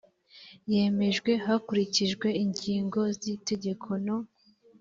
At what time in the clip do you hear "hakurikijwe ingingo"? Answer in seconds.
1.45-2.99